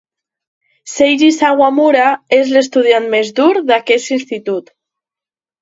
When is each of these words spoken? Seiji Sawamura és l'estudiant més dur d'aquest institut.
Seiji 0.93 1.27
Sawamura 1.35 2.07
és 2.39 2.51
l'estudiant 2.55 3.07
més 3.15 3.33
dur 3.41 3.49
d'aquest 3.71 4.11
institut. 4.19 4.77